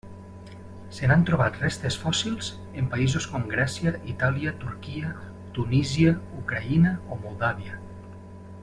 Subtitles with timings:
[0.99, 2.49] Se n'han trobat restes fòssils
[2.83, 5.13] en països com Grècia, Itàlia, Turquia,
[5.59, 7.81] Tunísia, Ucraïna o Moldàvia.